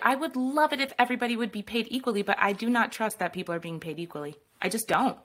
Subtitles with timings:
[0.00, 3.18] I would love it if everybody would be paid equally, but I do not trust
[3.18, 4.36] that people are being paid equally.
[4.60, 5.18] I just don't.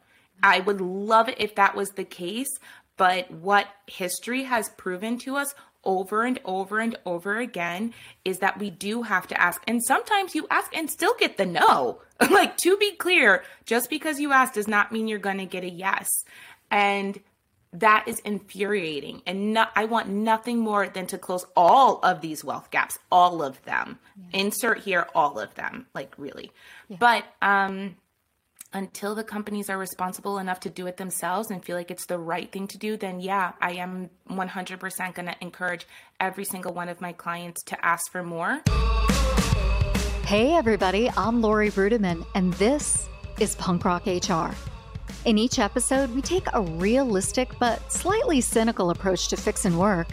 [0.43, 2.49] I would love it if that was the case,
[2.97, 5.53] but what history has proven to us
[5.83, 7.93] over and over and over again
[8.25, 9.61] is that we do have to ask.
[9.67, 12.01] And sometimes you ask and still get the no.
[12.29, 15.63] like, to be clear, just because you ask does not mean you're going to get
[15.63, 16.09] a yes.
[16.69, 17.19] And
[17.73, 19.21] that is infuriating.
[19.25, 23.41] And no, I want nothing more than to close all of these wealth gaps, all
[23.41, 23.99] of them.
[24.15, 24.41] Yeah.
[24.41, 26.51] Insert here all of them, like really.
[26.87, 26.97] Yeah.
[26.99, 27.95] But um
[28.73, 32.19] until the companies are responsible enough to do it themselves and feel like it's the
[32.19, 35.87] right thing to do, then yeah, I am 100% going to encourage
[36.19, 38.61] every single one of my clients to ask for more.
[40.25, 43.07] Hey, everybody, I'm Laurie Ruettimann, and this
[43.39, 44.53] is Punk Rock HR.
[45.27, 50.07] In each episode, we take a realistic but slightly cynical approach to fix and work,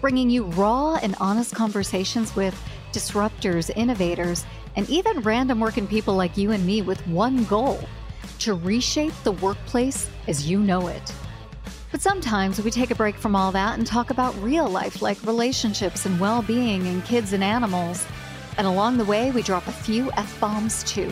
[0.00, 2.56] bringing you raw and honest conversations with
[2.92, 7.80] disruptors, innovators, and even random working people like you and me with one goal
[8.38, 11.12] to reshape the workplace as you know it.
[11.90, 15.20] But sometimes we take a break from all that and talk about real life like
[15.24, 18.06] relationships and well being and kids and animals.
[18.56, 21.10] And along the way, we drop a few F bombs too.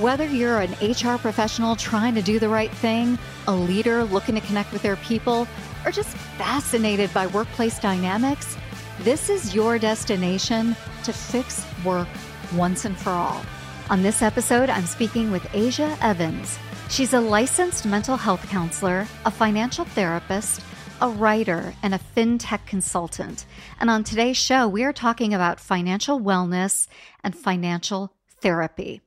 [0.00, 4.40] Whether you're an HR professional trying to do the right thing, a leader looking to
[4.40, 5.46] connect with their people,
[5.84, 8.56] or just fascinated by workplace dynamics,
[9.00, 12.08] this is your destination to fix work
[12.56, 13.44] once and for all.
[13.90, 16.58] On this episode, I'm speaking with Aja Evans.
[16.88, 20.62] She's a licensed mental health counselor, a financial therapist,
[21.02, 23.44] a writer, and a fintech consultant.
[23.78, 26.86] And on today's show, we are talking about financial wellness
[27.22, 29.02] and financial therapy.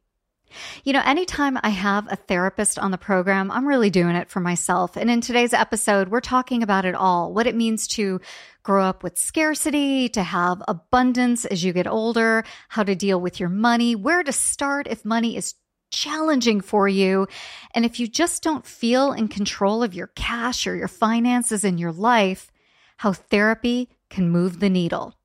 [0.83, 4.39] You know, anytime I have a therapist on the program, I'm really doing it for
[4.39, 4.95] myself.
[4.97, 8.21] And in today's episode, we're talking about it all what it means to
[8.63, 13.39] grow up with scarcity, to have abundance as you get older, how to deal with
[13.39, 15.55] your money, where to start if money is
[15.91, 17.27] challenging for you.
[17.73, 21.78] And if you just don't feel in control of your cash or your finances in
[21.78, 22.51] your life,
[22.97, 25.16] how therapy can move the needle.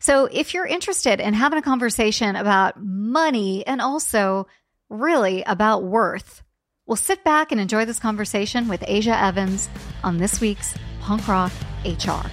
[0.00, 4.46] So, if you're interested in having a conversation about money and also
[4.88, 6.42] really about worth.
[6.86, 9.68] We'll sit back and enjoy this conversation with Aja Evans
[10.02, 11.52] on this week's Punk Rock
[11.84, 12.26] HR.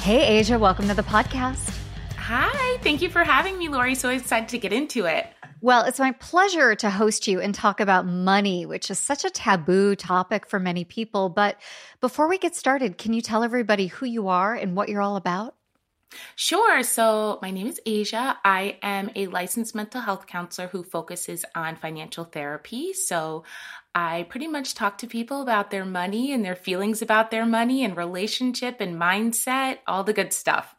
[0.00, 1.76] Hey, Aja, welcome to the podcast.
[2.16, 3.96] Hi, thank you for having me, Laurie.
[3.96, 5.26] So excited to get into it.
[5.60, 9.30] Well, it's my pleasure to host you and talk about money, which is such a
[9.30, 11.28] taboo topic for many people.
[11.28, 11.60] But
[12.00, 15.16] before we get started, can you tell everybody who you are and what you're all
[15.16, 15.55] about?
[16.36, 16.82] Sure.
[16.82, 18.36] So, my name is Aja.
[18.44, 22.92] I am a licensed mental health counselor who focuses on financial therapy.
[22.92, 23.44] So,
[23.94, 27.82] I pretty much talk to people about their money and their feelings about their money
[27.82, 30.76] and relationship and mindset, all the good stuff.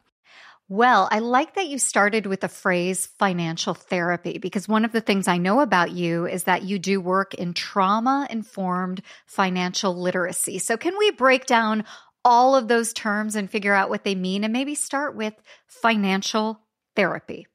[0.69, 4.99] Well, I like that you started with the phrase financial therapy because one of the
[4.99, 10.59] things I know about you is that you do work in trauma informed financial literacy.
[10.59, 11.85] So, can we break down
[12.27, 15.33] all of those terms and figure out what they mean and maybe start with
[15.65, 16.59] financial
[16.93, 17.47] therapy.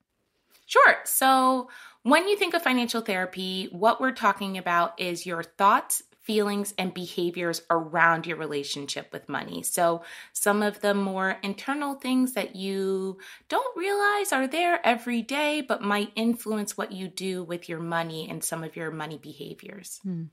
[0.64, 0.96] Sure.
[1.04, 1.68] So,
[2.04, 6.94] when you think of financial therapy, what we're talking about is your thoughts, feelings, and
[6.94, 9.62] behaviors around your relationship with money.
[9.62, 10.02] So,
[10.32, 13.18] some of the more internal things that you
[13.50, 18.26] don't realize are there every day, but might influence what you do with your money
[18.30, 20.00] and some of your money behaviors.
[20.02, 20.24] Hmm.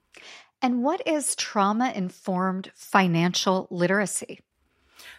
[0.62, 4.42] And what is trauma informed financial literacy?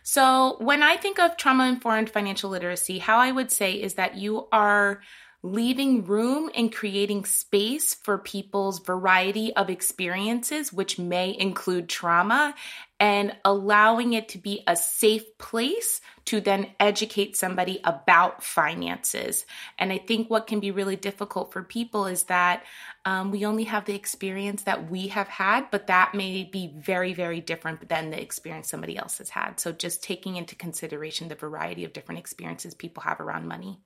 [0.02, 4.16] So, when I think of trauma informed financial literacy, how I would say is that
[4.16, 5.00] you are
[5.42, 12.54] leaving room and creating space for people's variety of experiences, which may include trauma,
[12.98, 19.46] and allowing it to be a safe place to then educate somebody about finances.
[19.78, 22.62] And I think what can be really difficult for people is that
[23.06, 27.14] um, we only have the experience that we have had, but that may be very,
[27.14, 29.58] very different than the experience somebody else has had.
[29.58, 33.80] So just taking into consideration the variety of different experiences people have around money.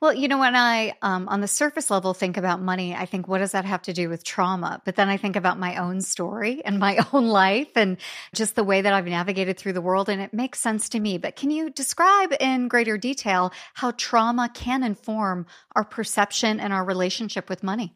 [0.00, 3.28] Well, you know, when I, um, on the surface level, think about money, I think,
[3.28, 4.80] what does that have to do with trauma?
[4.84, 7.96] But then I think about my own story and my own life and
[8.34, 10.08] just the way that I've navigated through the world.
[10.08, 11.18] And it makes sense to me.
[11.18, 16.84] But can you describe in greater detail how trauma can inform our perception and our
[16.84, 17.94] relationship with money?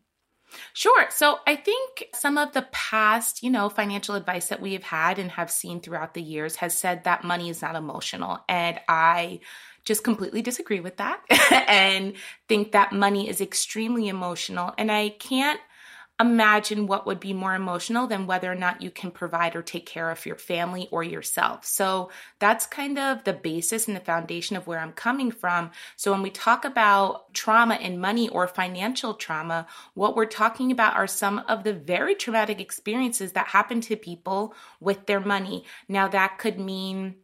[0.72, 1.06] Sure.
[1.10, 5.18] So I think some of the past, you know, financial advice that we have had
[5.18, 8.40] and have seen throughout the years has said that money is not emotional.
[8.48, 9.40] And I
[9.84, 11.20] just completely disagree with that
[11.68, 12.14] and
[12.48, 14.72] think that money is extremely emotional.
[14.78, 15.60] And I can't
[16.20, 19.86] imagine what would be more emotional than whether or not you can provide or take
[19.86, 21.64] care of your family or yourself.
[21.64, 25.72] So that's kind of the basis and the foundation of where I'm coming from.
[25.96, 30.94] So when we talk about trauma and money or financial trauma, what we're talking about
[30.94, 35.64] are some of the very traumatic experiences that happen to people with their money.
[35.88, 37.16] Now that could mean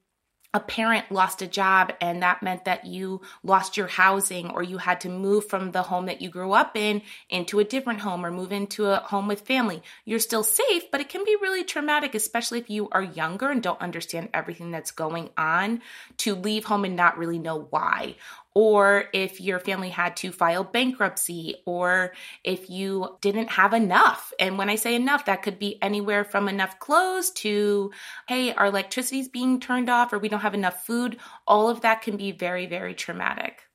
[0.55, 4.79] a parent lost a job and that meant that you lost your housing or you
[4.79, 8.25] had to move from the home that you grew up in into a different home
[8.25, 9.83] or move into a home with family.
[10.07, 13.63] You're still safe, but it can be really traumatic, especially if you are younger and
[13.63, 15.83] don't understand everything that's going on
[16.19, 18.17] to leave home and not really know why
[18.55, 22.13] or if your family had to file bankruptcy, or
[22.43, 24.33] if you didn't have enough.
[24.41, 27.93] And when I say enough, that could be anywhere from enough clothes to,
[28.27, 31.19] hey, our electricity's being turned off, or we don't have enough food.
[31.47, 33.68] All of that can be very, very traumatic.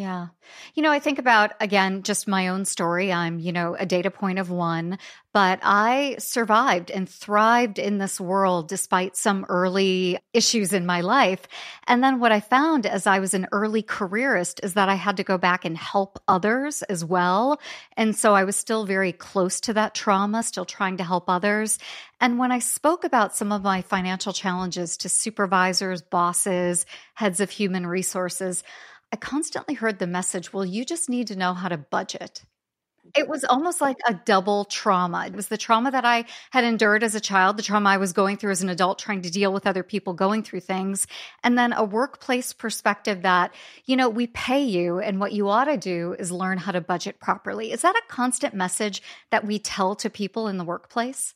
[0.00, 0.28] Yeah.
[0.74, 3.12] You know, I think about, again, just my own story.
[3.12, 4.96] I'm, you know, a data point of one,
[5.34, 11.46] but I survived and thrived in this world despite some early issues in my life.
[11.86, 15.18] And then what I found as I was an early careerist is that I had
[15.18, 17.60] to go back and help others as well.
[17.94, 21.78] And so I was still very close to that trauma, still trying to help others.
[22.22, 27.50] And when I spoke about some of my financial challenges to supervisors, bosses, heads of
[27.50, 28.64] human resources,
[29.12, 32.44] I constantly heard the message, well, you just need to know how to budget.
[33.16, 33.30] It mm-hmm.
[33.30, 35.26] was almost like a double trauma.
[35.26, 38.12] It was the trauma that I had endured as a child, the trauma I was
[38.12, 41.06] going through as an adult, trying to deal with other people going through things,
[41.42, 43.52] and then a workplace perspective that,
[43.84, 46.80] you know, we pay you, and what you ought to do is learn how to
[46.80, 47.72] budget properly.
[47.72, 51.34] Is that a constant message that we tell to people in the workplace?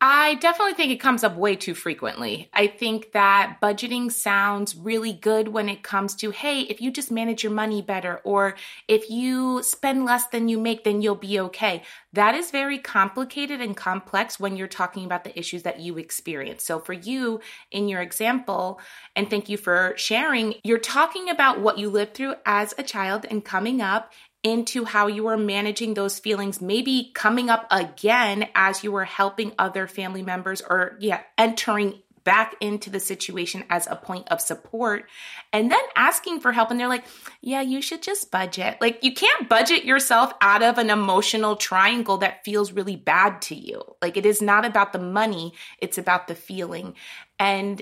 [0.00, 2.48] I definitely think it comes up way too frequently.
[2.52, 7.10] I think that budgeting sounds really good when it comes to, hey, if you just
[7.10, 8.54] manage your money better, or
[8.86, 11.82] if you spend less than you make, then you'll be okay.
[12.12, 16.62] That is very complicated and complex when you're talking about the issues that you experience.
[16.62, 17.40] So, for you,
[17.72, 18.80] in your example,
[19.16, 23.26] and thank you for sharing, you're talking about what you lived through as a child
[23.28, 28.84] and coming up into how you were managing those feelings, maybe coming up again as
[28.84, 33.96] you were helping other family members or, yeah, entering back into the situation as a
[33.96, 35.08] point of support
[35.50, 36.70] and then asking for help.
[36.70, 37.04] And they're like,
[37.40, 38.76] yeah, you should just budget.
[38.82, 43.54] Like, you can't budget yourself out of an emotional triangle that feels really bad to
[43.54, 43.82] you.
[44.02, 46.94] Like, it is not about the money, it's about the feeling.
[47.38, 47.80] And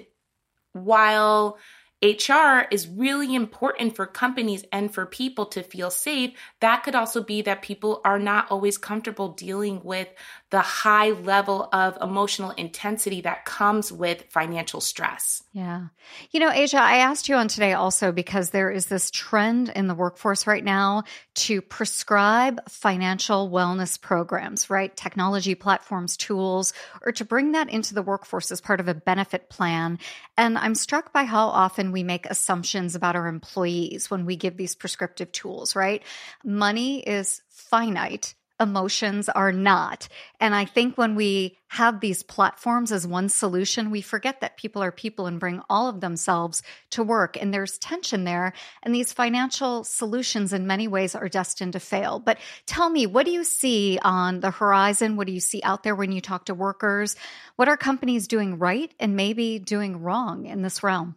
[0.73, 1.59] while
[2.03, 6.33] HR is really important for companies and for people to feel safe.
[6.61, 10.09] That could also be that people are not always comfortable dealing with
[10.51, 15.43] the high level of emotional intensity that comes with financial stress.
[15.53, 15.87] Yeah.
[16.31, 19.89] You know, Aja, I asked you on today also because there is this trend in
[19.89, 21.03] the workforce right now
[21.35, 24.97] to prescribe financial wellness programs, right?
[24.97, 26.73] Technology platforms, tools,
[27.05, 29.99] or to bring that into the workforce as part of a benefit plan.
[30.37, 34.57] And I'm struck by how often we make assumptions about our employees when we give
[34.57, 36.03] these prescriptive tools, right?
[36.45, 40.09] Money is finite emotions are not.
[40.41, 44.83] And I think when we have these platforms as one solution, we forget that people
[44.83, 47.37] are people and bring all of themselves to work.
[47.41, 48.53] And there's tension there.
[48.83, 52.19] And these financial solutions, in many ways, are destined to fail.
[52.19, 55.17] But tell me, what do you see on the horizon?
[55.17, 57.17] What do you see out there when you talk to workers?
[57.57, 61.17] What are companies doing right and maybe doing wrong in this realm?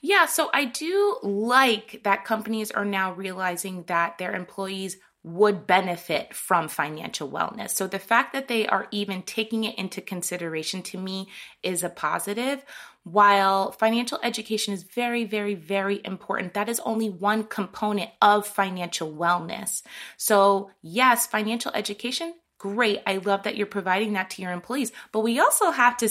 [0.00, 6.34] Yeah, so I do like that companies are now realizing that their employees would benefit
[6.34, 7.70] from financial wellness.
[7.70, 11.28] So the fact that they are even taking it into consideration to me
[11.62, 12.64] is a positive.
[13.04, 19.12] While financial education is very, very, very important, that is only one component of financial
[19.12, 19.82] wellness.
[20.16, 23.00] So, yes, financial education, great.
[23.06, 26.08] I love that you're providing that to your employees, but we also have to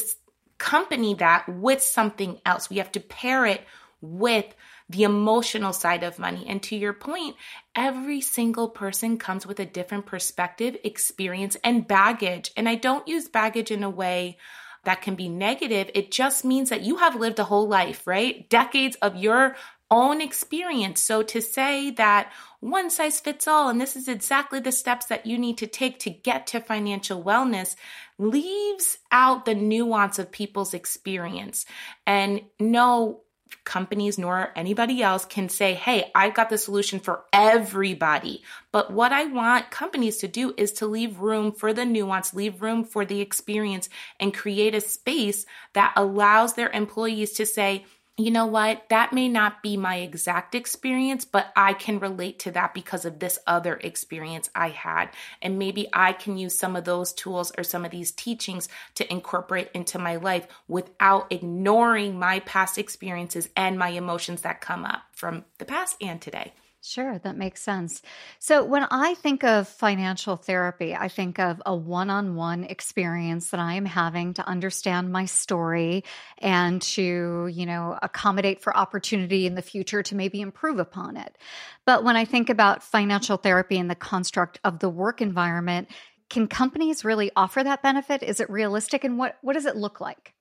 [0.62, 2.70] accompany that with something else.
[2.70, 3.62] We have to pair it
[4.00, 4.46] with
[4.90, 6.46] the emotional side of money.
[6.48, 7.36] And to your point,
[7.76, 12.52] every single person comes with a different perspective, experience, and baggage.
[12.56, 14.38] And I don't use baggage in a way
[14.84, 15.90] that can be negative.
[15.94, 18.50] It just means that you have lived a whole life, right?
[18.50, 19.56] Decades of your
[19.92, 21.02] own experience.
[21.02, 22.32] So to say that
[22.62, 26.00] one size fits all and this is exactly the steps that you need to take
[26.00, 27.76] to get to financial wellness
[28.18, 31.66] leaves out the nuance of people's experience.
[32.08, 33.22] And no
[33.66, 38.44] companies nor anybody else can say, hey, I've got the solution for everybody.
[38.72, 42.62] But what I want companies to do is to leave room for the nuance, leave
[42.62, 47.86] room for the experience, and create a space that allows their employees to say,
[48.18, 52.52] you know what, that may not be my exact experience, but I can relate to
[52.52, 55.10] that because of this other experience I had.
[55.42, 59.12] And maybe I can use some of those tools or some of these teachings to
[59.12, 65.02] incorporate into my life without ignoring my past experiences and my emotions that come up
[65.14, 66.54] from the past and today.
[66.84, 68.02] Sure, that makes sense.
[68.40, 73.52] So, when I think of financial therapy, I think of a one on one experience
[73.52, 76.04] that I am having to understand my story
[76.40, 81.38] and to, you know, accommodate for opportunity in the future to maybe improve upon it.
[81.86, 85.88] But when I think about financial therapy in the construct of the work environment,
[86.32, 88.24] can companies really offer that benefit?
[88.24, 89.04] Is it realistic?
[89.04, 90.34] And what, what does it look like?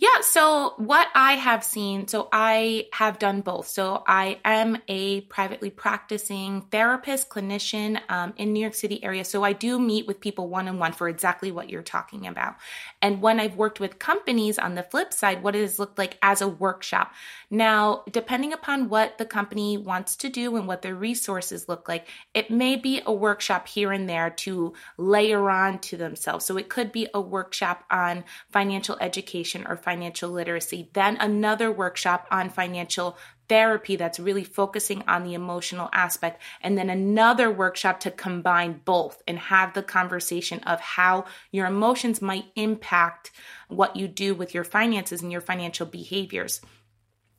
[0.00, 3.68] Yeah, so what I have seen, so I have done both.
[3.68, 9.26] So I am a privately practicing therapist, clinician um, in New York City area.
[9.26, 12.54] So I do meet with people one on one for exactly what you're talking about.
[13.02, 16.16] And when I've worked with companies on the flip side, what it has looked like
[16.22, 17.12] as a workshop.
[17.50, 22.08] Now, depending upon what the company wants to do and what their resources look like,
[22.32, 26.46] it may be a workshop here and there to layer on to themselves.
[26.46, 32.26] So it could be a workshop on financial education or financial literacy, then another workshop
[32.30, 33.16] on financial
[33.48, 39.22] therapy that's really focusing on the emotional aspect, and then another workshop to combine both
[39.26, 43.32] and have the conversation of how your emotions might impact
[43.68, 46.60] what you do with your finances and your financial behaviors.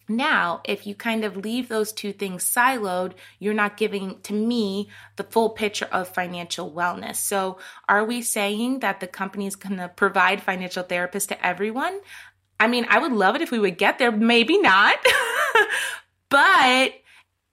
[0.10, 4.89] Now, if you kind of leave those two things siloed, you're not giving to me
[5.15, 7.15] the full picture of financial wellness.
[7.15, 11.98] So, are we saying that the company is going to provide financial therapists to everyone?
[12.62, 14.96] I mean, I would love it if we would get there, maybe not.
[16.30, 16.94] but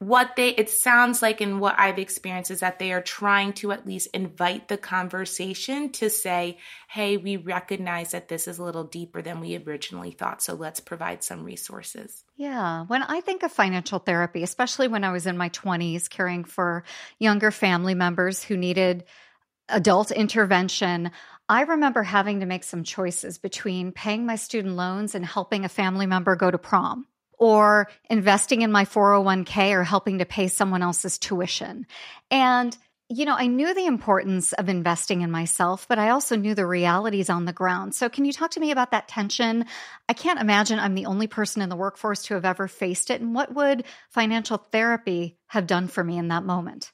[0.00, 3.72] what they it sounds like and what I've experienced is that they are trying to
[3.72, 6.58] at least invite the conversation to say,
[6.90, 10.78] "Hey, we recognize that this is a little deeper than we originally thought, so let's
[10.78, 15.38] provide some resources." Yeah, when I think of financial therapy, especially when I was in
[15.38, 16.84] my 20s caring for
[17.18, 19.04] younger family members who needed
[19.68, 21.10] adult intervention,
[21.48, 25.68] I remember having to make some choices between paying my student loans and helping a
[25.68, 27.06] family member go to prom
[27.38, 31.86] or investing in my 401k or helping to pay someone else's tuition.
[32.30, 32.76] And
[33.10, 36.66] you know, I knew the importance of investing in myself, but I also knew the
[36.66, 37.94] realities on the ground.
[37.94, 39.64] So, can you talk to me about that tension?
[40.10, 43.22] I can't imagine I'm the only person in the workforce to have ever faced it.
[43.22, 46.92] And what would financial therapy have done for me in that moment?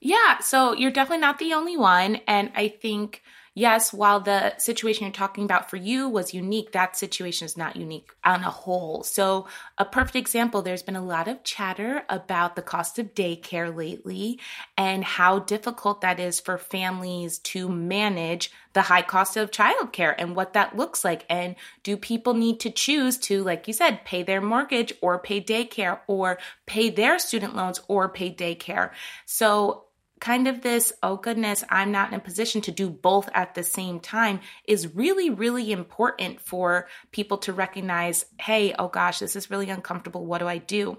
[0.00, 2.16] Yeah, so you're definitely not the only one.
[2.26, 3.22] And I think
[3.54, 7.74] yes, while the situation you're talking about for you was unique, that situation is not
[7.74, 9.02] unique on a whole.
[9.02, 13.74] So, a perfect example there's been a lot of chatter about the cost of daycare
[13.74, 14.38] lately
[14.76, 20.36] and how difficult that is for families to manage the high cost of childcare and
[20.36, 21.24] what that looks like.
[21.28, 25.40] And do people need to choose to, like you said, pay their mortgage or pay
[25.40, 28.92] daycare or pay their student loans or pay daycare?
[29.26, 29.86] So,
[30.20, 33.62] kind of this, oh goodness, I'm not in a position to do both at the
[33.62, 39.50] same time is really, really important for people to recognize hey, oh gosh, this is
[39.50, 40.24] really uncomfortable.
[40.24, 40.98] What do I do?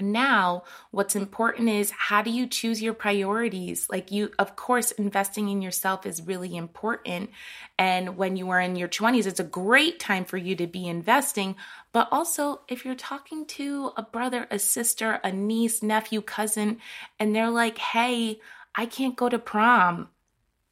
[0.00, 3.86] Now, what's important is how do you choose your priorities?
[3.90, 7.30] Like, you, of course, investing in yourself is really important.
[7.78, 10.86] And when you are in your 20s, it's a great time for you to be
[10.86, 11.56] investing.
[11.92, 16.78] But also, if you're talking to a brother, a sister, a niece, nephew, cousin,
[17.18, 18.40] and they're like, hey,
[18.74, 20.08] I can't go to prom.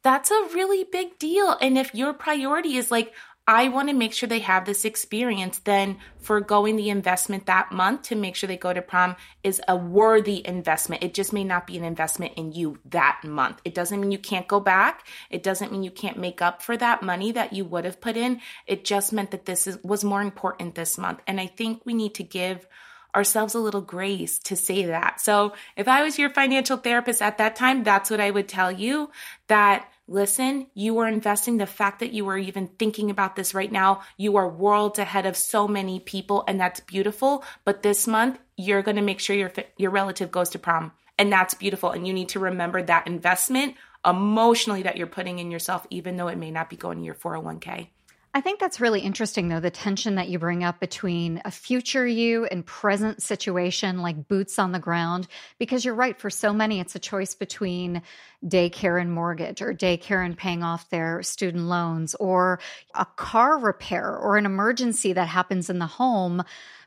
[0.01, 1.57] That's a really big deal.
[1.61, 3.13] And if your priority is like,
[3.49, 8.03] I want to make sure they have this experience, then foregoing the investment that month
[8.03, 11.01] to make sure they go to prom is a worthy investment.
[11.01, 13.59] It just may not be an investment in you that month.
[13.65, 15.07] It doesn't mean you can't go back.
[15.31, 18.15] It doesn't mean you can't make up for that money that you would have put
[18.15, 18.39] in.
[18.67, 21.19] It just meant that this is, was more important this month.
[21.25, 22.67] And I think we need to give
[23.15, 25.19] ourselves a little grace to say that.
[25.19, 28.71] So if I was your financial therapist at that time, that's what I would tell
[28.71, 29.11] you
[29.47, 33.71] that listen, you are investing the fact that you are even thinking about this right
[33.71, 34.01] now.
[34.17, 37.43] You are worlds ahead of so many people and that's beautiful.
[37.63, 41.31] But this month, you're going to make sure your, your relative goes to prom and
[41.31, 41.91] that's beautiful.
[41.91, 43.75] And you need to remember that investment
[44.05, 47.15] emotionally that you're putting in yourself, even though it may not be going to your
[47.15, 47.89] 401k.
[48.31, 52.05] I think that's really interesting, though, the tension that you bring up between a future
[52.05, 55.27] you and present situation, like boots on the ground.
[55.57, 58.03] Because you're right, for so many, it's a choice between
[58.45, 62.59] daycare and mortgage, or daycare and paying off their student loans, or
[62.93, 66.43] a car repair, or an emergency that happens in the home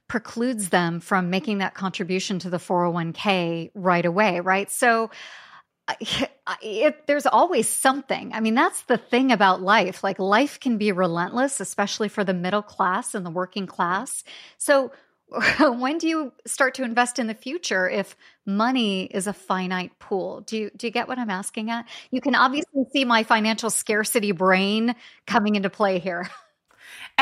[0.06, 4.70] precludes them from making that contribution to the 401k right away, right?
[4.70, 5.10] So,
[6.62, 8.32] it, there's always something.
[8.32, 10.02] I mean, that's the thing about life.
[10.04, 14.24] Like, life can be relentless, especially for the middle class and the working class.
[14.58, 14.92] So,
[15.60, 20.42] when do you start to invest in the future if money is a finite pool?
[20.42, 21.88] Do you do you get what I'm asking at?
[22.10, 24.94] You can obviously see my financial scarcity brain
[25.26, 26.28] coming into play here.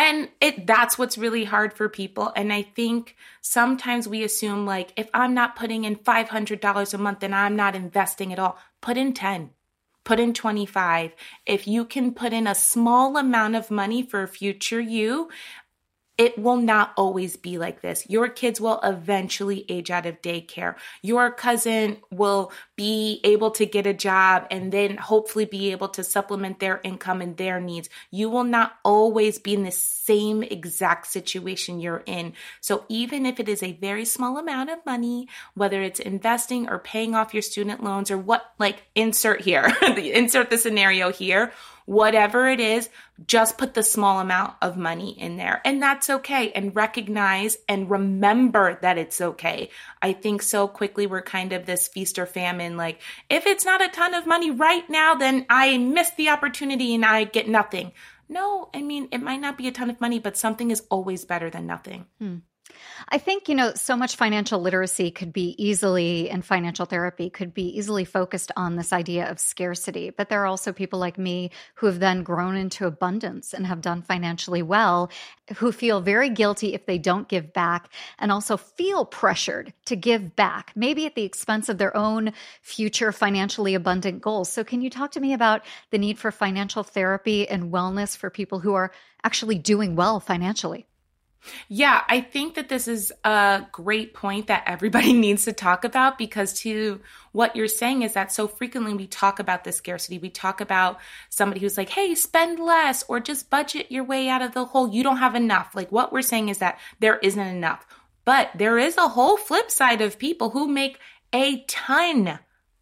[0.00, 4.94] And it that's what's really hard for people and I think sometimes we assume like
[4.96, 8.56] if I'm not putting in $500 a month then I'm not investing at all.
[8.80, 9.50] Put in 10
[10.02, 11.12] put in 25
[11.44, 15.28] if you can put in a small amount of money for future you
[16.20, 18.04] it will not always be like this.
[18.10, 20.74] Your kids will eventually age out of daycare.
[21.00, 26.04] Your cousin will be able to get a job and then hopefully be able to
[26.04, 27.88] supplement their income and their needs.
[28.10, 32.34] You will not always be in the same exact situation you're in.
[32.60, 36.78] So even if it is a very small amount of money, whether it's investing or
[36.78, 41.54] paying off your student loans or what, like insert here, insert the scenario here,
[41.86, 42.88] whatever it is,
[43.26, 45.60] just put the small amount of money in there.
[45.64, 46.52] And that's okay.
[46.52, 49.70] And recognize and remember that it's okay.
[50.00, 52.76] I think so quickly we're kind of this feast or famine.
[52.76, 56.94] Like, if it's not a ton of money right now, then I miss the opportunity
[56.94, 57.92] and I get nothing.
[58.28, 61.24] No, I mean, it might not be a ton of money, but something is always
[61.24, 62.06] better than nothing.
[62.20, 62.36] Hmm.
[63.08, 67.54] I think, you know, so much financial literacy could be easily, and financial therapy could
[67.54, 70.10] be easily focused on this idea of scarcity.
[70.10, 73.80] But there are also people like me who have then grown into abundance and have
[73.80, 75.10] done financially well,
[75.56, 80.36] who feel very guilty if they don't give back and also feel pressured to give
[80.36, 84.50] back, maybe at the expense of their own future financially abundant goals.
[84.50, 88.30] So, can you talk to me about the need for financial therapy and wellness for
[88.30, 88.92] people who are
[89.24, 90.86] actually doing well financially?
[91.68, 96.18] Yeah, I think that this is a great point that everybody needs to talk about
[96.18, 97.00] because to
[97.32, 100.18] what you're saying is that so frequently we talk about the scarcity.
[100.18, 104.42] We talk about somebody who's like, "Hey, spend less or just budget your way out
[104.42, 104.92] of the hole.
[104.92, 107.86] You don't have enough." Like what we're saying is that there isn't enough.
[108.24, 110.98] But there is a whole flip side of people who make
[111.32, 112.38] a ton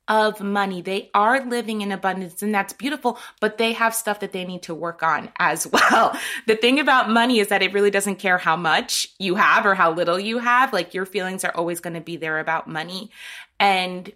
[0.08, 0.80] of money.
[0.80, 4.62] They are living in abundance and that's beautiful, but they have stuff that they need
[4.62, 6.18] to work on as well.
[6.46, 9.74] the thing about money is that it really doesn't care how much you have or
[9.74, 10.72] how little you have.
[10.72, 13.10] Like your feelings are always going to be there about money.
[13.60, 14.10] And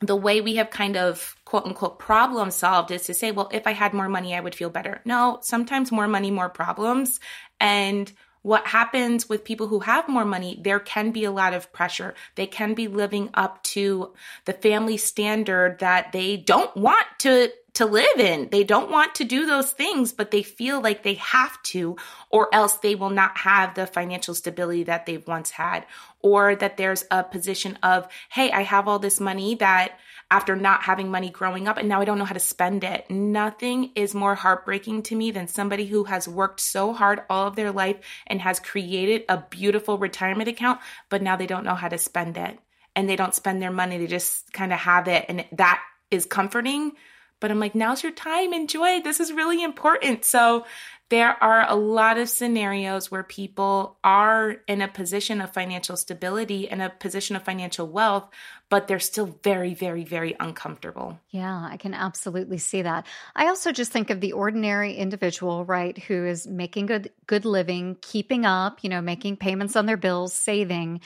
[0.00, 3.66] the way we have kind of quote unquote problem solved is to say, well, if
[3.66, 5.00] I had more money, I would feel better.
[5.04, 7.20] No, sometimes more money, more problems.
[7.60, 8.12] And
[8.44, 12.14] what happens with people who have more money, there can be a lot of pressure.
[12.34, 14.12] They can be living up to
[14.44, 18.48] the family standard that they don't want to to live in.
[18.50, 21.96] They don't want to do those things, but they feel like they have to,
[22.30, 25.84] or else they will not have the financial stability that they've once had.
[26.22, 29.98] Or that there's a position of, hey, I have all this money that
[30.30, 33.10] after not having money growing up and now I don't know how to spend it.
[33.10, 37.56] Nothing is more heartbreaking to me than somebody who has worked so hard all of
[37.56, 41.88] their life and has created a beautiful retirement account, but now they don't know how
[41.88, 42.58] to spend it.
[42.96, 45.26] And they don't spend their money, they just kind of have it.
[45.28, 46.92] And that is comforting.
[47.40, 48.52] But I'm like, now's your time.
[48.52, 49.00] Enjoy.
[49.00, 50.24] This is really important.
[50.24, 50.64] So
[51.10, 56.68] there are a lot of scenarios where people are in a position of financial stability
[56.68, 58.28] and a position of financial wealth,
[58.70, 61.20] but they're still very, very, very uncomfortable.
[61.28, 63.06] Yeah, I can absolutely see that.
[63.36, 67.98] I also just think of the ordinary individual, right, who is making good good living,
[68.00, 71.00] keeping up, you know, making payments on their bills, saving,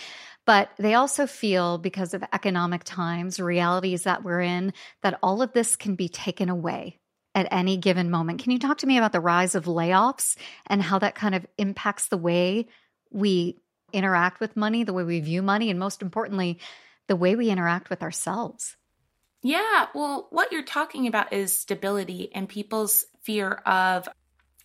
[0.48, 5.52] but they also feel because of economic times, realities that we're in, that all of
[5.52, 6.98] this can be taken away
[7.34, 8.42] at any given moment.
[8.42, 11.46] Can you talk to me about the rise of layoffs and how that kind of
[11.58, 12.66] impacts the way
[13.10, 13.58] we
[13.92, 16.58] interact with money, the way we view money, and most importantly,
[17.08, 18.74] the way we interact with ourselves?
[19.42, 24.08] Yeah, well, what you're talking about is stability and people's fear of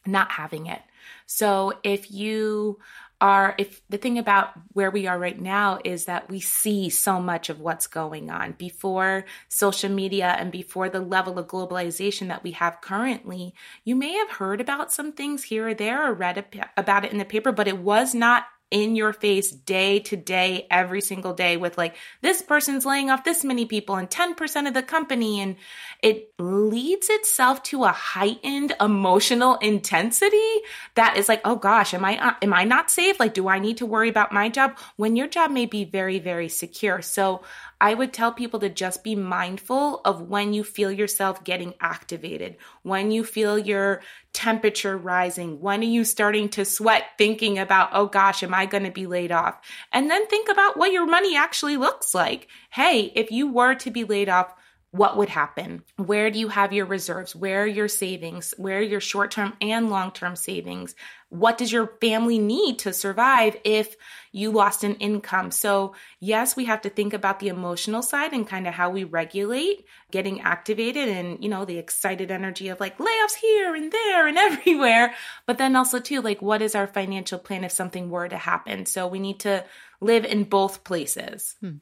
[0.06, 0.82] not having it.
[1.26, 2.80] So if you
[3.24, 7.22] are if the thing about where we are right now is that we see so
[7.22, 8.52] much of what's going on.
[8.52, 13.54] Before social media and before the level of globalization that we have currently
[13.86, 16.44] you may have heard about some things here or there or read
[16.76, 20.66] about it in the paper but it was not in your face day to day,
[20.72, 24.74] every single day with like, this person's laying off this many people and 10% of
[24.74, 25.40] the company.
[25.40, 25.58] And
[26.02, 30.62] it leads itself to a heightened emotional intensity
[30.96, 33.20] that is like, oh gosh, am I, uh, am I not safe?
[33.20, 36.18] Like, do I need to worry about my job when your job may be very,
[36.18, 37.04] very secure?
[37.04, 37.44] So
[37.84, 42.56] I would tell people to just be mindful of when you feel yourself getting activated,
[42.82, 48.06] when you feel your temperature rising, when are you starting to sweat thinking about, oh
[48.06, 49.60] gosh, am I going to be laid off?
[49.91, 52.48] And then think about what your money actually looks like.
[52.69, 54.54] Hey, if you were to be laid off,
[54.93, 55.82] what would happen?
[55.95, 57.36] Where do you have your reserves?
[57.36, 58.53] Where are your savings?
[58.58, 60.93] Where are your short term and long term savings?
[61.29, 63.95] What does your family need to survive if
[64.32, 65.49] you lost an income?
[65.49, 69.03] So, yes, we have to think about the emotional side and kind of how we
[69.03, 74.27] regulate getting activated and, you know, the excited energy of like layoffs here and there
[74.27, 75.15] and everywhere.
[75.47, 78.86] But then also, too, like, what is our financial plan if something were to happen?
[78.86, 79.65] So, we need to
[80.01, 81.56] live in both places.
[81.62, 81.77] Hmm.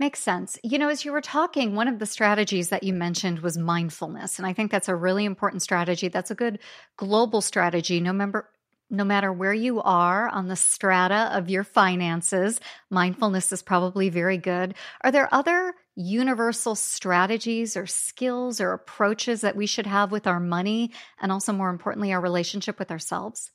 [0.00, 0.58] Makes sense.
[0.62, 4.38] You know, as you were talking, one of the strategies that you mentioned was mindfulness.
[4.38, 6.06] And I think that's a really important strategy.
[6.06, 6.60] That's a good
[6.96, 7.98] global strategy.
[7.98, 8.48] No member,
[8.90, 14.38] no matter where you are on the strata of your finances, mindfulness is probably very
[14.38, 14.76] good.
[15.02, 20.38] Are there other universal strategies or skills or approaches that we should have with our
[20.38, 23.50] money and also, more importantly, our relationship with ourselves?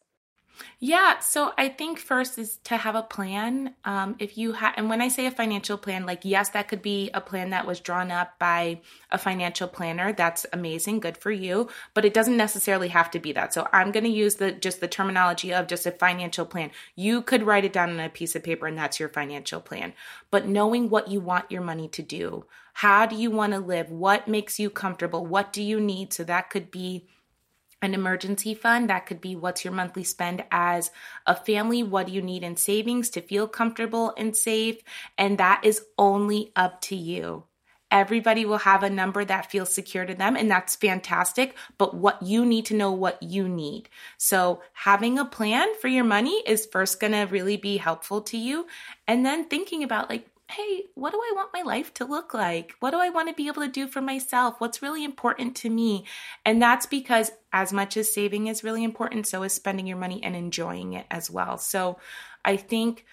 [0.80, 3.74] Yeah, so I think first is to have a plan.
[3.86, 6.82] Um, if you have, and when I say a financial plan, like yes, that could
[6.82, 10.13] be a plan that was drawn up by a financial planner.
[10.13, 11.70] That's amazing, good for you.
[11.94, 13.54] But it doesn't necessarily have to be that.
[13.54, 16.72] So I'm going to use the just the terminology of just a financial plan.
[16.96, 19.94] You could write it down on a piece of paper, and that's your financial plan.
[20.32, 23.89] But knowing what you want your money to do, how do you want to live,
[23.89, 26.12] what makes you comfortable, what do you need?
[26.12, 27.08] So that could be
[27.84, 28.89] an emergency fund.
[28.89, 30.91] That could be what's your monthly spend as
[31.26, 31.84] a family.
[31.84, 34.78] What do you need in savings to feel comfortable and safe?
[35.17, 37.43] And that is only up to you.
[37.93, 41.56] Everybody will have a number that feels secure to them, and that's fantastic.
[41.78, 43.88] But what you need to know what you need.
[44.17, 48.38] So, having a plan for your money is first going to really be helpful to
[48.38, 48.65] you.
[49.08, 52.74] And then thinking about, like, hey, what do I want my life to look like?
[52.80, 54.56] What do I want to be able to do for myself?
[54.60, 56.06] What's really important to me?
[56.46, 60.22] And that's because as much as saving is really important, so is spending your money
[60.24, 61.58] and enjoying it as well.
[61.58, 61.98] So
[62.46, 63.06] I think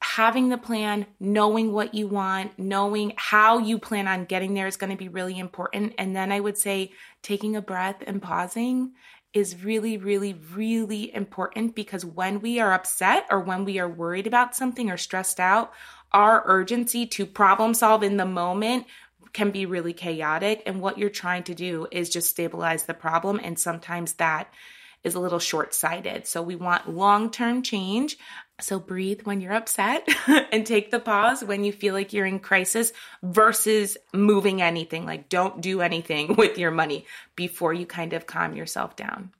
[0.00, 4.76] having the plan, knowing what you want, knowing how you plan on getting there is
[4.76, 5.94] going to be really important.
[5.98, 6.92] And then I would say
[7.22, 8.92] taking a breath and pausing
[9.34, 14.28] is really, really, really important because when we are upset or when we are worried
[14.28, 15.72] about something or stressed out,
[16.14, 18.86] our urgency to problem solve in the moment
[19.34, 20.62] can be really chaotic.
[20.64, 23.40] And what you're trying to do is just stabilize the problem.
[23.42, 24.48] And sometimes that
[25.02, 26.26] is a little short sighted.
[26.26, 28.16] So we want long term change.
[28.60, 30.08] So breathe when you're upset
[30.52, 35.04] and take the pause when you feel like you're in crisis versus moving anything.
[35.04, 37.04] Like don't do anything with your money
[37.36, 39.32] before you kind of calm yourself down.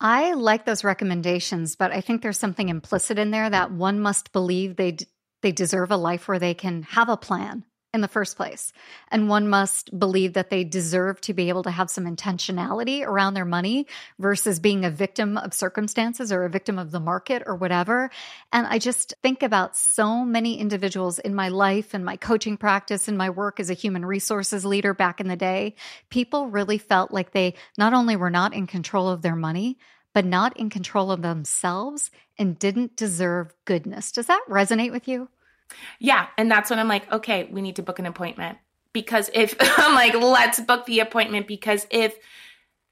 [0.00, 4.32] I like those recommendations, but I think there's something implicit in there that one must
[4.32, 4.96] believe they
[5.44, 8.72] they deserve a life where they can have a plan in the first place.
[9.08, 13.34] And one must believe that they deserve to be able to have some intentionality around
[13.34, 13.86] their money
[14.18, 18.10] versus being a victim of circumstances or a victim of the market or whatever.
[18.52, 23.06] And I just think about so many individuals in my life and my coaching practice
[23.06, 25.76] and my work as a human resources leader back in the day.
[26.10, 29.78] People really felt like they not only were not in control of their money,
[30.14, 34.10] but not in control of themselves and didn't deserve goodness.
[34.10, 35.28] Does that resonate with you?
[35.98, 36.26] Yeah.
[36.36, 38.58] And that's when I'm like, okay, we need to book an appointment.
[38.92, 42.16] Because if I'm like, let's book the appointment, because if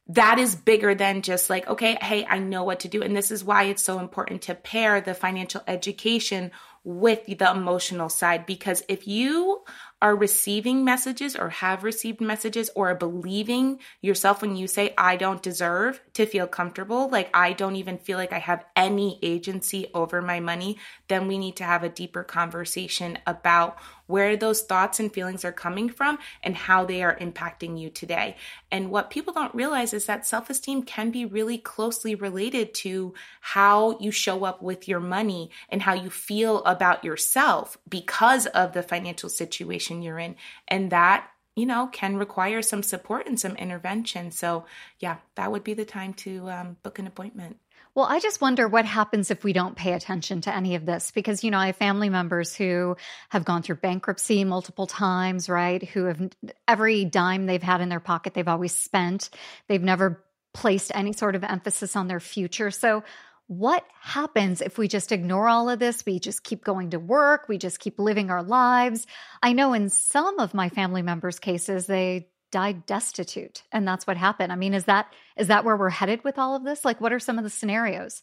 [0.09, 3.03] that is bigger than just like, okay, hey, I know what to do.
[3.03, 6.51] And this is why it's so important to pair the financial education
[6.85, 8.45] with the emotional side.
[8.45, 9.63] Because if you
[10.03, 15.17] are receiving messages or have received messages or are believing yourself when you say, I
[15.17, 19.87] don't deserve to feel comfortable, like I don't even feel like I have any agency
[19.95, 23.79] over my money, then we need to have a deeper conversation about
[24.13, 28.37] where those thoughts and feelings are coming from and how they are impacting you today.
[28.71, 33.15] And what people don't realize is that self esteem can be really closely related to
[33.41, 38.75] how you show up with your money and how you feel about yourself because of
[38.75, 40.37] the financial situation you're in.
[40.69, 44.31] And that you know, can require some support and some intervention.
[44.31, 44.65] So,
[45.01, 47.59] yeah, that would be the time to um, book an appointment.
[47.95, 51.11] Well, I just wonder what happens if we don't pay attention to any of this
[51.11, 52.97] because, you know, I have family members who
[53.29, 55.83] have gone through bankruptcy multiple times, right?
[55.91, 56.31] Who have
[56.67, 59.29] every dime they've had in their pocket, they've always spent.
[59.69, 60.25] They've never
[60.55, 62.71] placed any sort of emphasis on their future.
[62.71, 63.05] So,
[63.49, 66.07] what happens if we just ignore all of this?
[66.07, 69.07] We just keep going to work, we just keep living our lives.
[69.43, 74.17] I know in some of my family members' cases, they died destitute and that's what
[74.17, 74.53] happened.
[74.53, 76.85] I mean, is that is that where we're headed with all of this?
[76.85, 78.23] Like what are some of the scenarios?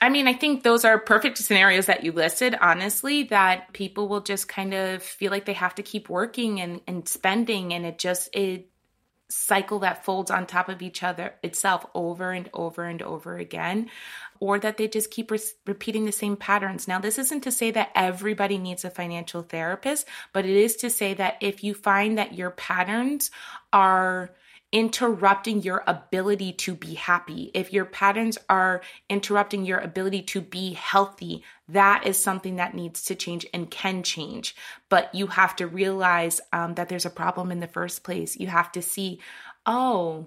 [0.00, 4.20] I mean, I think those are perfect scenarios that you listed, honestly, that people will
[4.20, 7.98] just kind of feel like they have to keep working and, and spending and it
[7.98, 8.70] just it
[9.28, 13.90] cycle that folds on top of each other itself over and over and over again.
[14.40, 16.88] Or that they just keep re- repeating the same patterns.
[16.88, 20.90] Now, this isn't to say that everybody needs a financial therapist, but it is to
[20.90, 23.30] say that if you find that your patterns
[23.72, 24.30] are
[24.72, 30.72] interrupting your ability to be happy, if your patterns are interrupting your ability to be
[30.72, 34.56] healthy, that is something that needs to change and can change.
[34.88, 38.36] But you have to realize um, that there's a problem in the first place.
[38.36, 39.20] You have to see,
[39.64, 40.26] oh,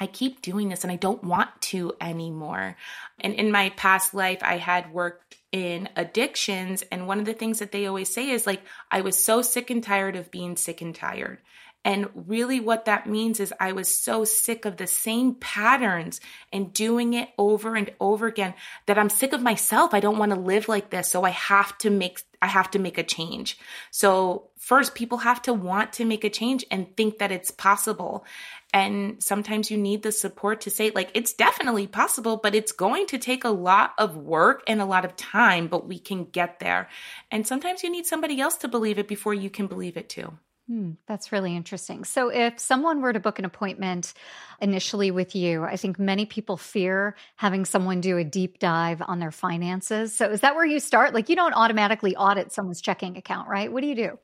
[0.00, 2.76] I keep doing this and I don't want to anymore.
[3.20, 6.82] And in my past life, I had worked in addictions.
[6.90, 9.68] And one of the things that they always say is like, I was so sick
[9.68, 11.38] and tired of being sick and tired.
[11.82, 16.20] And really, what that means is I was so sick of the same patterns
[16.52, 18.52] and doing it over and over again
[18.84, 19.94] that I'm sick of myself.
[19.94, 21.10] I don't want to live like this.
[21.10, 23.58] So I have to make, I have to make a change.
[23.90, 28.26] So first, people have to want to make a change and think that it's possible.
[28.74, 33.06] And sometimes you need the support to say, like, it's definitely possible, but it's going
[33.06, 36.60] to take a lot of work and a lot of time, but we can get
[36.60, 36.90] there.
[37.30, 40.34] And sometimes you need somebody else to believe it before you can believe it too.
[40.70, 42.04] Hmm, that's really interesting.
[42.04, 44.14] So, if someone were to book an appointment
[44.60, 49.18] initially with you, I think many people fear having someone do a deep dive on
[49.18, 50.14] their finances.
[50.14, 51.12] So, is that where you start?
[51.12, 53.72] Like, you don't automatically audit someone's checking account, right?
[53.72, 54.18] What do you do?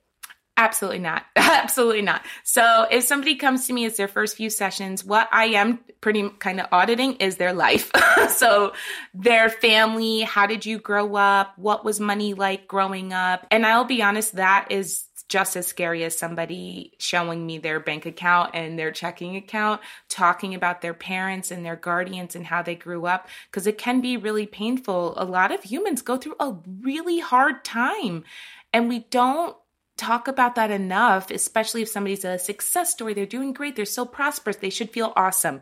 [0.56, 1.24] Absolutely not.
[1.37, 2.22] Absolutely not.
[2.42, 6.30] So if somebody comes to me as their first few sessions, what I am pretty
[6.38, 7.90] kind of auditing is their life.
[8.30, 8.72] so
[9.12, 11.59] their family, how did you grow up?
[11.59, 13.46] What was money like growing up?
[13.50, 18.06] And I'll be honest, that is just as scary as somebody showing me their bank
[18.06, 22.74] account and their checking account, talking about their parents and their guardians and how they
[22.74, 25.14] grew up, because it can be really painful.
[25.16, 28.24] A lot of humans go through a really hard time,
[28.72, 29.56] and we don't
[29.96, 33.14] talk about that enough, especially if somebody's a success story.
[33.14, 35.60] They're doing great, they're so prosperous, they should feel awesome.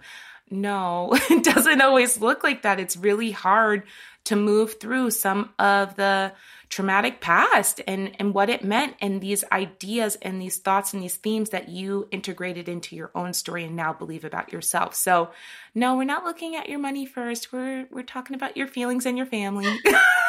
[0.51, 2.81] No, it doesn't always look like that.
[2.81, 3.85] It's really hard
[4.25, 6.33] to move through some of the
[6.75, 11.15] traumatic past and and what it meant and these ideas and these thoughts and these
[11.15, 14.93] themes that you integrated into your own story and now believe about yourself.
[14.93, 15.31] So,
[15.73, 17.53] no, we're not looking at your money first.
[17.53, 19.67] We're we're talking about your feelings and your family.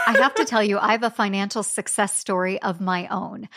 [0.07, 3.49] I have to tell you, I have a financial success story of my own.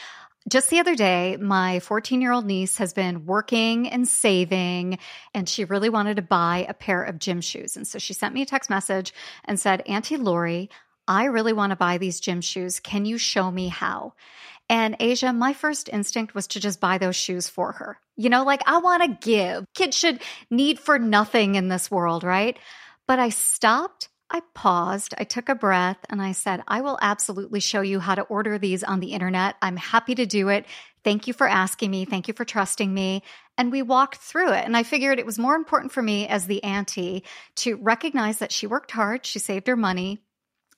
[0.48, 4.98] Just the other day, my 14 year old niece has been working and saving,
[5.34, 7.76] and she really wanted to buy a pair of gym shoes.
[7.76, 9.12] And so she sent me a text message
[9.44, 10.70] and said, Auntie Laurie,
[11.08, 12.78] I really want to buy these gym shoes.
[12.78, 14.12] Can you show me how?
[14.68, 17.98] And Aja, my first instinct was to just buy those shoes for her.
[18.16, 19.64] You know, like I want to give.
[19.74, 22.58] Kids should need for nothing in this world, right?
[23.06, 27.60] But I stopped, I paused, I took a breath, and I said, I will absolutely
[27.60, 29.56] show you how to order these on the internet.
[29.62, 30.66] I'm happy to do it.
[31.02, 32.04] Thank you for asking me.
[32.04, 33.22] Thank you for trusting me.
[33.56, 34.66] And we walked through it.
[34.66, 37.24] And I figured it was more important for me as the auntie
[37.56, 40.20] to recognize that she worked hard, she saved her money,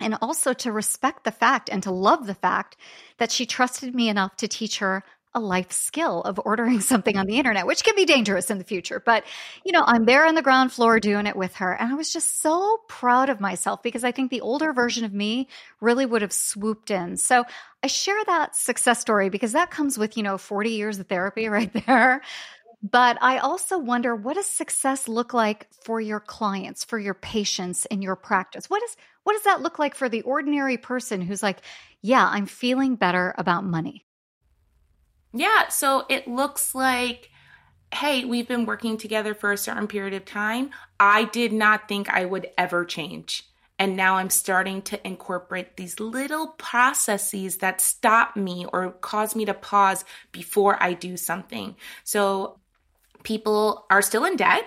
[0.01, 2.77] and also to respect the fact and to love the fact
[3.19, 7.27] that she trusted me enough to teach her a life skill of ordering something on
[7.27, 9.01] the internet, which can be dangerous in the future.
[9.05, 9.25] But,
[9.65, 11.73] you know, I'm there on the ground floor doing it with her.
[11.73, 15.13] And I was just so proud of myself because I think the older version of
[15.13, 15.49] me
[15.81, 17.17] really would have swooped in.
[17.17, 17.45] So
[17.83, 21.49] I share that success story because that comes with, you know, 40 years of therapy
[21.49, 22.23] right there.
[22.83, 27.87] But I also wonder what does success look like for your clients, for your patients
[27.87, 28.71] in your practice?
[28.71, 31.61] What is what does that look like for the ordinary person who's like,
[32.01, 34.07] yeah, I'm feeling better about money?
[35.33, 37.31] Yeah, so it looks like
[37.93, 40.71] hey, we've been working together for a certain period of time.
[40.99, 43.45] I did not think I would ever change.
[43.79, 49.47] And now I'm starting to incorporate these little processes that stop me or cause me
[49.47, 51.77] to pause before I do something.
[52.05, 52.61] So
[53.23, 54.65] people are still in debt,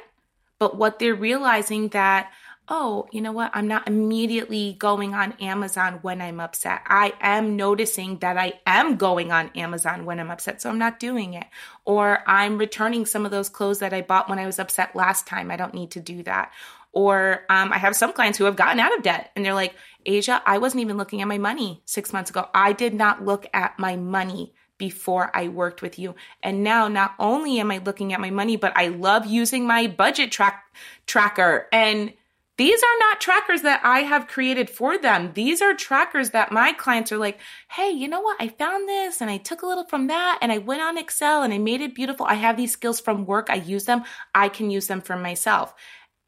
[0.60, 2.32] but what they're realizing that
[2.70, 3.52] oh, you know what?
[3.54, 6.82] I'm not immediately going on Amazon when I'm upset.
[6.88, 11.00] I am noticing that I am going on Amazon when I'm upset, so I'm not
[11.00, 11.46] doing it.
[11.86, 15.28] Or I'm returning some of those clothes that I bought when I was upset last
[15.28, 15.52] time.
[15.52, 16.52] I don't need to do that.
[16.94, 19.76] Or um, I have some clients who have gotten out of debt and they're like,
[20.08, 22.48] Aja, I wasn't even looking at my money six months ago.
[22.54, 26.16] I did not look at my money before I worked with you.
[26.42, 29.88] And now not only am I looking at my money, but I love using my
[29.88, 30.64] budget track
[31.06, 32.14] tracker and
[32.56, 35.32] these are not trackers that I have created for them.
[35.34, 37.40] These are trackers that my clients are like,
[37.72, 38.38] hey, you know what?
[38.40, 41.42] I found this and I took a little from that and I went on Excel
[41.42, 42.28] and I made it beautiful.
[42.28, 43.50] I have these skills from work.
[43.50, 44.04] I use them.
[44.36, 45.74] I can use them for myself.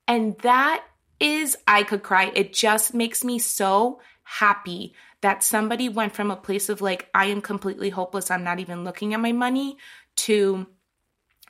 [0.07, 0.83] And that
[1.19, 2.31] is, I could cry.
[2.35, 7.25] It just makes me so happy that somebody went from a place of like, I
[7.25, 8.29] am completely hopeless.
[8.29, 9.79] I'm not even looking at my money
[10.17, 10.67] to,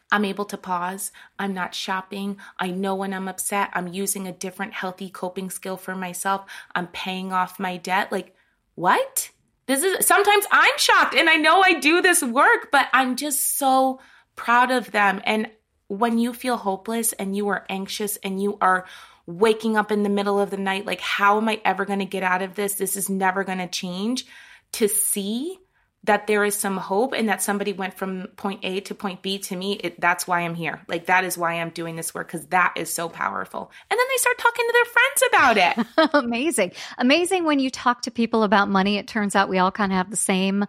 [0.09, 1.11] I'm able to pause.
[1.38, 2.38] I'm not shopping.
[2.57, 3.71] I know when I'm upset.
[3.73, 6.45] I'm using a different healthy coping skill for myself.
[6.73, 8.13] I'm paying off my debt.
[8.13, 8.33] Like,
[8.75, 9.29] what?
[9.65, 13.57] This is sometimes I'm shocked and I know I do this work, but I'm just
[13.57, 13.99] so
[14.38, 15.19] proud of them.
[15.25, 15.51] And
[15.89, 18.85] when you feel hopeless and you are anxious and you are
[19.27, 22.05] waking up in the middle of the night, like, how am I ever going to
[22.05, 22.75] get out of this?
[22.75, 24.25] This is never going to change.
[24.73, 25.57] To see
[26.05, 29.39] that there is some hope and that somebody went from point A to point B
[29.39, 30.81] to me, it, that's why I'm here.
[30.88, 33.71] Like that is why I'm doing this work because that is so powerful.
[33.89, 36.23] And then they start talking to their friends about it.
[36.25, 36.73] Amazing.
[36.97, 38.97] Amazing when you talk to people about money.
[38.97, 40.65] It turns out we all kind of have the same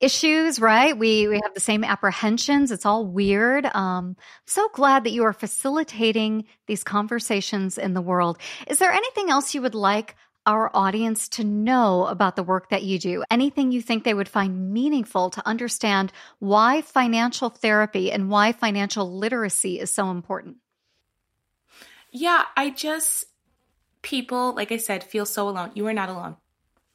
[0.00, 0.96] issues, right?
[0.96, 2.70] We we have the same apprehensions.
[2.70, 3.66] It's all weird.
[3.74, 8.38] Um, so glad that you are facilitating these conversations in the world.
[8.66, 10.14] Is there anything else you would like
[10.46, 13.22] our audience to know about the work that you do?
[13.30, 19.18] Anything you think they would find meaningful to understand why financial therapy and why financial
[19.18, 20.56] literacy is so important?
[22.10, 23.26] Yeah, I just,
[24.00, 25.72] people, like I said, feel so alone.
[25.74, 26.36] You are not alone.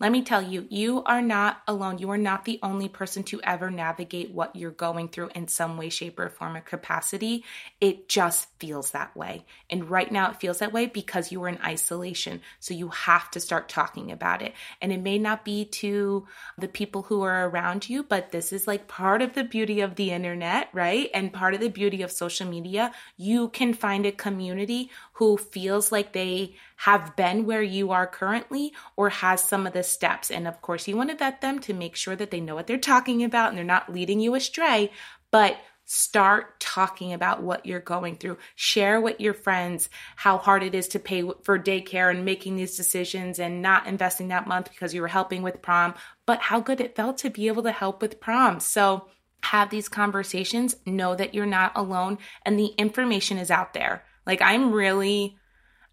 [0.04, 1.98] Let me tell you, you are not alone.
[1.98, 5.78] You are not the only person to ever navigate what you're going through in some
[5.78, 7.46] way, shape, or form or capacity.
[7.80, 9.46] It just feels that way.
[9.70, 12.42] And right now it feels that way because you are in isolation.
[12.60, 14.54] So you have to start talking about it.
[14.82, 18.68] And it may not be to the people who are around you, but this is
[18.68, 21.10] like part of the beauty of the internet, right?
[21.14, 22.92] And part of the beauty of social media.
[23.16, 28.74] You can find a community who feels like they have been where you are currently
[28.96, 30.32] or has some of the steps.
[30.32, 32.68] And of course, you want to vet them to make sure that they know what
[32.68, 34.92] they're talking about and they're not leading you astray.
[35.32, 38.38] But start talking about what you're going through.
[38.56, 42.78] Share with your friends how hard it is to pay for daycare and making these
[42.78, 45.94] decisions and not investing that month because you were helping with prom,
[46.26, 48.60] but how good it felt to be able to help with prom.
[48.60, 49.08] So,
[49.42, 54.06] have these conversations, know that you're not alone, and the information is out there.
[54.26, 55.38] Like, I'm really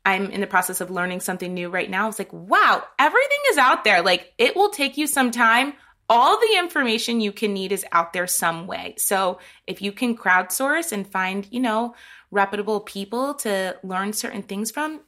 [0.04, 2.08] I'm in the process of learning something new right now.
[2.08, 4.02] It's like, wow, everything is out there.
[4.02, 5.74] Like it will take you some time.
[6.08, 8.94] All the information you can need is out there some way.
[8.98, 11.94] So if you can crowdsource and find, you know,
[12.30, 15.02] reputable people to learn certain things from,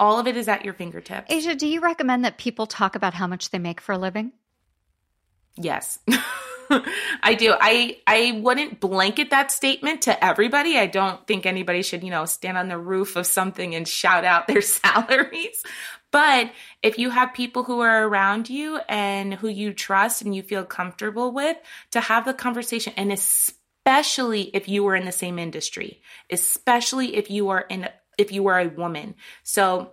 [0.00, 1.32] all of it is at your fingertips.
[1.32, 4.32] Aja, do you recommend that people talk about how much they make for a living?
[5.56, 5.98] Yes.
[7.22, 7.54] I do.
[7.58, 10.78] I I wouldn't blanket that statement to everybody.
[10.78, 14.24] I don't think anybody should, you know, stand on the roof of something and shout
[14.24, 15.62] out their salaries.
[16.10, 16.52] But
[16.82, 20.64] if you have people who are around you and who you trust and you feel
[20.64, 21.56] comfortable with,
[21.90, 26.00] to have the conversation and especially if you are in the same industry,
[26.30, 29.14] especially if you are in if you are a woman.
[29.44, 29.92] So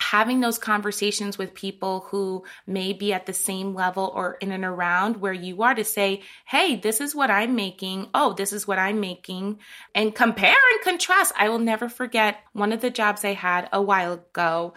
[0.00, 4.64] having those conversations with people who may be at the same level or in and
[4.64, 8.08] around where you are to say, Hey, this is what I'm making.
[8.14, 9.58] Oh, this is what I'm making
[9.94, 11.32] and compare and contrast.
[11.36, 14.74] I will never forget one of the jobs I had a while ago.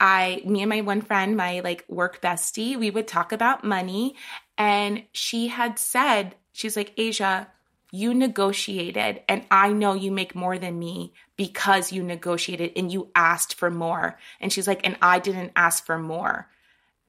[0.00, 4.16] I, me and my one friend, my like work bestie, we would talk about money
[4.58, 7.46] and she had said, she's like, Aja,
[7.92, 13.08] you negotiated and I know you make more than me because you negotiated and you
[13.14, 14.18] asked for more.
[14.40, 16.48] And she's like, and I didn't ask for more.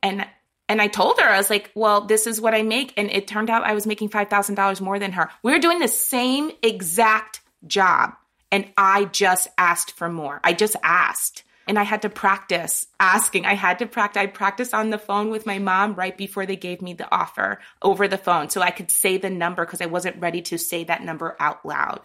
[0.02, 0.26] And
[0.68, 2.92] and I told her, I was like, well, this is what I make.
[2.98, 5.30] And it turned out I was making $5,000 more than her.
[5.44, 8.16] We were doing the same exact job.
[8.52, 10.40] And I just asked for more.
[10.44, 13.46] I just asked and I had to practice asking.
[13.46, 14.22] I had to practice.
[14.22, 17.60] I practiced on the phone with my mom right before they gave me the offer
[17.82, 20.84] over the phone so I could say the number because I wasn't ready to say
[20.84, 22.02] that number out loud.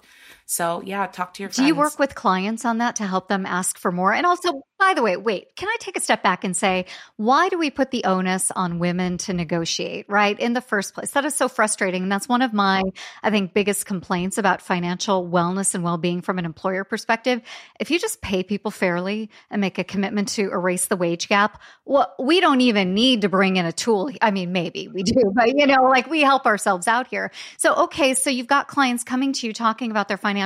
[0.51, 1.59] So, yeah, talk to your friends.
[1.59, 4.13] Do you work with clients on that to help them ask for more?
[4.13, 6.87] And also, by the way, wait, can I take a step back and say,
[7.17, 10.37] why do we put the onus on women to negotiate, right?
[10.41, 11.13] In the first place?
[11.13, 12.03] That is so frustrating.
[12.03, 12.83] And that's one of my,
[13.23, 17.43] I think, biggest complaints about financial wellness and well being from an employer perspective.
[17.79, 21.63] If you just pay people fairly and make a commitment to erase the wage gap,
[21.85, 24.11] well, we don't even need to bring in a tool.
[24.21, 27.31] I mean, maybe we do, but you know, like we help ourselves out here.
[27.57, 30.40] So, okay, so you've got clients coming to you talking about their financial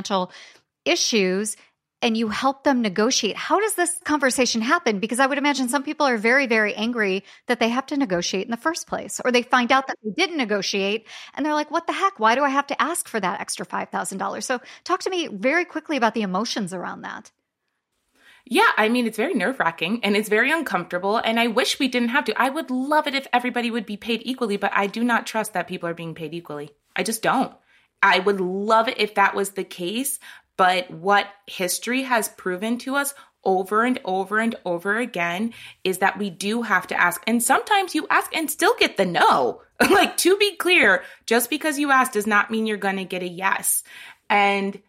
[0.84, 1.56] issues
[2.04, 3.34] and you help them negotiate.
[3.34, 4.98] How does this conversation happen?
[4.98, 8.44] Because I would imagine some people are very, very angry that they have to negotiate
[8.44, 11.70] in the first place, or they find out that they didn't negotiate and they're like,
[11.70, 12.20] what the heck?
[12.20, 14.42] Why do I have to ask for that extra $5,000?
[14.42, 17.32] So talk to me very quickly about the emotions around that.
[18.44, 21.16] Yeah, I mean, it's very nerve wracking and it's very uncomfortable.
[21.16, 22.38] And I wish we didn't have to.
[22.40, 25.54] I would love it if everybody would be paid equally, but I do not trust
[25.54, 26.70] that people are being paid equally.
[26.94, 27.54] I just don't.
[28.04, 30.18] I would love it if that was the case,
[30.58, 33.14] but what history has proven to us
[33.44, 35.54] over and over and over again
[35.84, 37.22] is that we do have to ask.
[37.26, 39.62] And sometimes you ask and still get the no.
[39.90, 43.22] like, to be clear, just because you ask does not mean you're going to get
[43.22, 43.82] a yes.
[44.28, 44.80] And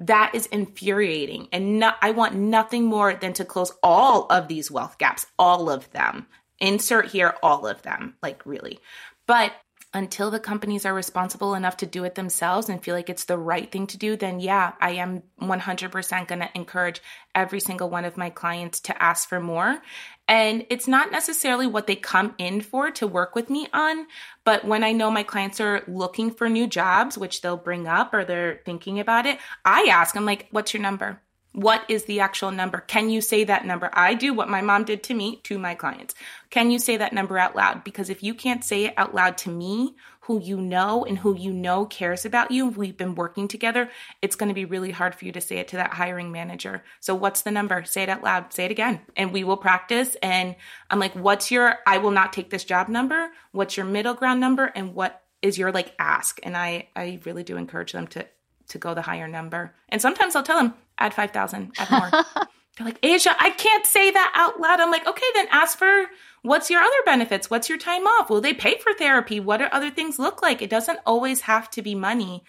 [0.00, 1.48] that is infuriating.
[1.52, 5.70] And no, I want nothing more than to close all of these wealth gaps, all
[5.70, 6.26] of them.
[6.58, 8.78] Insert here all of them, like really.
[9.26, 9.52] But
[9.94, 13.36] until the companies are responsible enough to do it themselves and feel like it's the
[13.36, 17.02] right thing to do, then yeah, I am 100% going to encourage
[17.34, 19.82] every single one of my clients to ask for more.
[20.26, 24.06] And it's not necessarily what they come in for to work with me on,
[24.44, 28.14] but when I know my clients are looking for new jobs, which they'll bring up
[28.14, 31.20] or they're thinking about it, I ask them, like, what's your number?
[31.52, 32.80] What is the actual number?
[32.80, 33.90] Can you say that number?
[33.92, 36.14] I do what my mom did to me to my clients.
[36.48, 37.84] Can you say that number out loud?
[37.84, 41.36] Because if you can't say it out loud to me, who you know and who
[41.36, 43.90] you know cares about you, we've been working together,
[44.22, 46.82] it's going to be really hard for you to say it to that hiring manager.
[47.00, 47.84] So, what's the number?
[47.84, 50.16] Say it out loud, say it again, and we will practice.
[50.22, 50.54] And
[50.90, 53.30] I'm like, what's your, I will not take this job number?
[53.50, 54.66] What's your middle ground number?
[54.66, 56.38] And what is your like ask?
[56.44, 58.26] And I, I really do encourage them to
[58.68, 59.74] to go the higher number.
[59.88, 62.10] And sometimes I'll tell them, add 5,000, add more.
[62.78, 64.80] They're like, Aja, I can't say that out loud.
[64.80, 66.06] I'm like, okay, then ask for
[66.42, 67.50] what's your other benefits?
[67.50, 68.30] What's your time off?
[68.30, 69.40] Will they pay for therapy?
[69.40, 70.62] What do other things look like?
[70.62, 72.44] It doesn't always have to be money,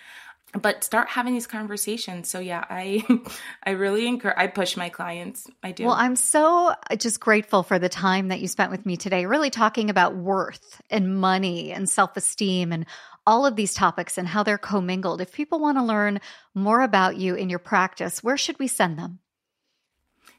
[0.60, 2.30] but start having these conversations.
[2.30, 3.04] So yeah, I
[3.64, 5.48] I really encourage I push my clients.
[5.62, 5.86] I do.
[5.86, 9.50] Well, I'm so just grateful for the time that you spent with me today, really
[9.50, 12.86] talking about worth and money and self-esteem and
[13.26, 15.22] all of these topics and how they're commingled.
[15.22, 16.20] If people want to learn
[16.54, 19.20] more about you in your practice, where should we send them?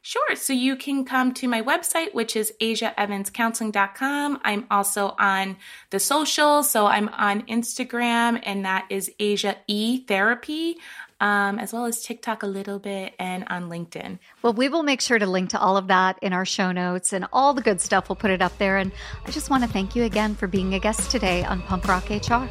[0.06, 0.36] Sure.
[0.36, 4.38] So you can come to my website, which is ajaevanscounseling.com.
[4.44, 5.56] I'm also on
[5.88, 6.70] the socials.
[6.70, 10.76] So I'm on Instagram, and that is Aja E Therapy.
[11.24, 14.18] Um, as well as TikTok a little bit and on LinkedIn.
[14.42, 17.14] Well, we will make sure to link to all of that in our show notes
[17.14, 18.10] and all the good stuff.
[18.10, 18.76] We'll put it up there.
[18.76, 18.92] And
[19.24, 22.10] I just want to thank you again for being a guest today on Punk Rock
[22.10, 22.50] HR.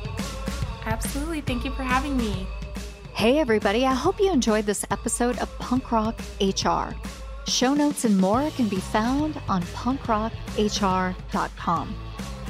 [0.85, 1.41] Absolutely.
[1.41, 2.47] Thank you for having me.
[3.13, 3.85] Hey, everybody.
[3.85, 6.95] I hope you enjoyed this episode of Punk Rock HR.
[7.45, 11.95] Show notes and more can be found on punkrockhr.com.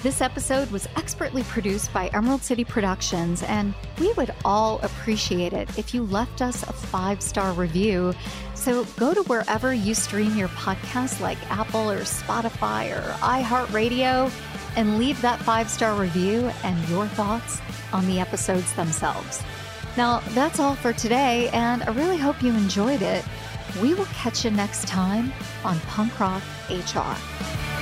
[0.04, 5.80] This episode was expertly produced by Emerald City Productions, and we would all appreciate it
[5.80, 8.14] if you left us a five star review.
[8.54, 14.30] So go to wherever you stream your podcasts, like Apple or Spotify or iHeartRadio,
[14.76, 17.62] and leave that five star review and your thoughts
[17.93, 19.41] on the episodes themselves.
[19.95, 23.24] Now, that's all for today, and I really hope you enjoyed it.
[23.82, 25.32] We will catch you next time
[25.64, 27.72] on Punk Rock HR.